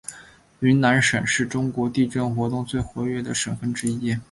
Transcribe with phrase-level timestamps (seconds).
[0.61, 4.17] 云南省是中国地震活动最活跃的省份之一。